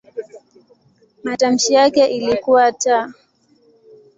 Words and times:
Matamshi 1.23 1.73
yake 1.73 2.05
ilikuwa 2.05 2.71
"t". 2.71 2.89